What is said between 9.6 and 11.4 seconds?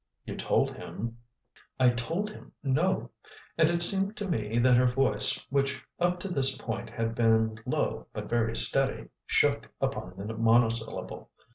upon the monosyllable.